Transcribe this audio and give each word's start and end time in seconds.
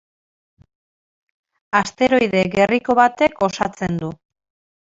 Asteroide 1.81 2.43
gerriko 2.57 2.97
batek 3.03 3.41
osatzen 3.49 4.01
du. 4.05 4.11